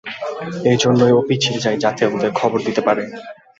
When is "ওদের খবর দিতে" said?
2.07-2.81